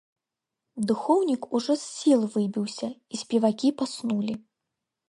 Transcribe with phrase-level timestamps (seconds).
[0.91, 4.33] Духоўнік ужо з сіл выбіўся і спевакі паснулі!